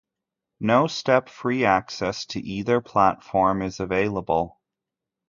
[0.59, 4.59] No step-free access to either platform is available.